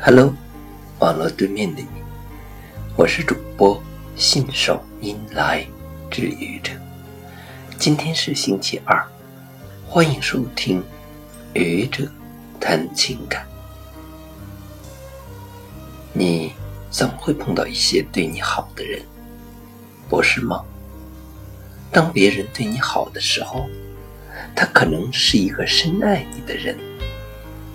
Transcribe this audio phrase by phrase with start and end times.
[0.00, 0.32] Hello，
[1.00, 1.88] 网络对面的你，
[2.94, 3.82] 我是主播
[4.14, 5.66] 信手拈来
[6.08, 6.70] 治愈者。
[7.80, 9.04] 今天是星期二，
[9.84, 10.80] 欢迎收听
[11.52, 12.08] 愚者
[12.60, 13.44] 谈情感。
[16.12, 16.52] 你
[16.92, 19.02] 总会碰到一些对你好的人，
[20.08, 20.64] 不是吗？
[21.90, 23.68] 当别人对你好的时候，
[24.54, 26.78] 他可能是一个深爱你的人，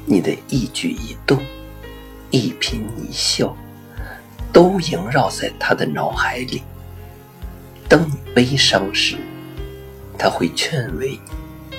[0.06, 1.38] 你的一举一动。
[2.34, 3.56] 一颦一笑，
[4.52, 6.64] 都萦绕在他的脑海里。
[7.88, 9.18] 当你悲伤时，
[10.18, 11.78] 他会劝慰你；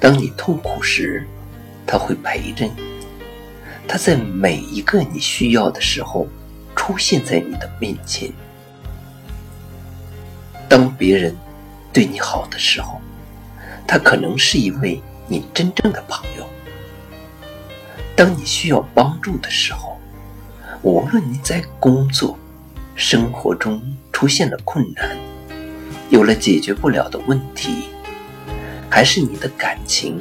[0.00, 1.28] 当你痛苦时，
[1.86, 2.72] 他会陪着你。
[3.86, 6.26] 他在每一个你需要的时候，
[6.74, 8.32] 出现在你的面前。
[10.70, 11.36] 当别人
[11.92, 12.98] 对你好的时候，
[13.86, 16.48] 他可能是一位你真正的朋友。
[18.22, 19.98] 当你需要帮助的时候，
[20.82, 22.38] 无论你在工作、
[22.94, 25.18] 生活中出现了困难，
[26.08, 27.88] 有了解决不了的问题，
[28.88, 30.20] 还是你的感情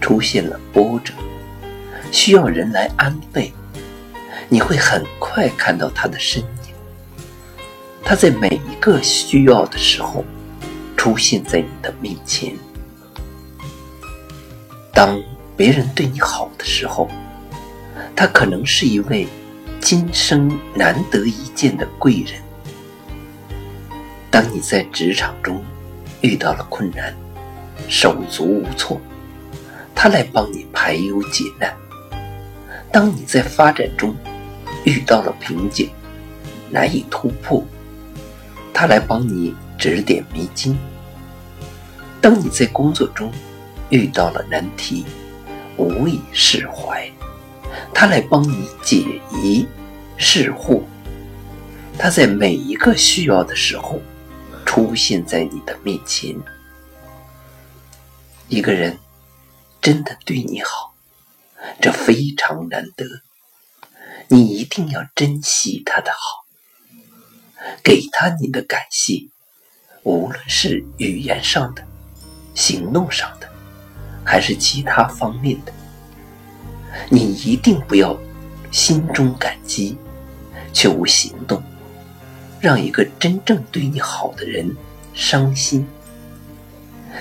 [0.00, 1.12] 出现了波折，
[2.12, 3.52] 需要人来安慰，
[4.48, 6.74] 你会很快看到他的身影。
[8.04, 10.24] 他在每一个需要的时候，
[10.96, 12.54] 出现在你的面前。
[14.94, 15.20] 当
[15.56, 17.10] 别人对你好的时候，
[18.14, 19.26] 他可能是一位
[19.80, 22.40] 今生难得一见的贵人。
[24.30, 25.64] 当你在职场中
[26.20, 27.14] 遇到了困难，
[27.88, 29.00] 手足无措，
[29.94, 31.70] 他来帮你排忧解难；
[32.92, 34.14] 当你在发展中
[34.84, 35.90] 遇到了瓶颈，
[36.70, 37.64] 难以突破，
[38.72, 40.74] 他来帮你指点迷津；
[42.20, 43.32] 当你在工作中
[43.88, 45.04] 遇到了难题，
[45.76, 47.10] 无以释怀。
[47.94, 49.66] 他来帮你解疑
[50.16, 50.82] 释惑，
[51.98, 54.00] 他在每一个需要的时候
[54.64, 56.36] 出现在你的面前。
[58.48, 58.98] 一个人
[59.80, 60.94] 真的对你好，
[61.80, 63.04] 这非常难得，
[64.28, 66.44] 你一定要珍惜他的好，
[67.82, 69.28] 给他你的感谢，
[70.02, 71.86] 无论是语言上的、
[72.54, 73.48] 行动上的，
[74.24, 75.72] 还是其他方面的。
[77.08, 78.16] 你一定不要
[78.70, 79.96] 心中感激，
[80.72, 81.62] 却无行动，
[82.60, 84.74] 让一个真正对你好的人
[85.14, 85.86] 伤心。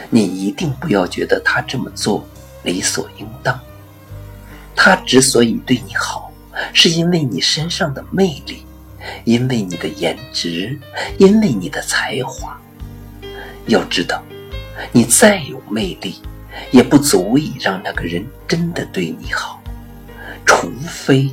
[0.09, 2.27] 你一定不要觉得他这么做
[2.63, 3.59] 理所应当。
[4.75, 6.31] 他之所以对你好，
[6.73, 8.63] 是因为你身上的魅力，
[9.25, 10.79] 因为你的颜值，
[11.17, 12.59] 因为你的才华。
[13.65, 14.23] 要知道，
[14.91, 16.21] 你再有魅力，
[16.71, 19.58] 也不足以让那个人真的对你好。
[20.49, 21.29] 除非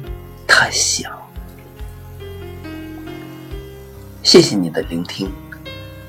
[0.46, 1.10] 他想。
[4.22, 5.32] 谢谢你的聆听，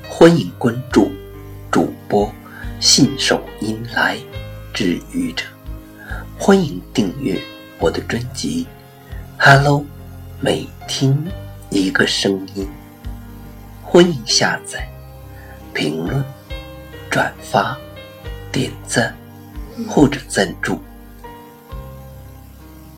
[0.06, 1.10] 欢迎关注
[1.70, 2.30] 主播
[2.80, 4.18] 信手拈来
[4.74, 5.46] 治愈者，
[6.38, 7.40] 欢迎订阅
[7.78, 8.66] 我的专辑
[9.42, 9.80] 《Hello》，
[10.38, 11.26] 每听
[11.70, 12.68] 一个声音，
[13.82, 14.86] 欢迎下载、
[15.72, 16.22] 评论、
[17.08, 17.74] 转发、
[18.52, 19.16] 点赞
[19.88, 20.78] 或者赞助。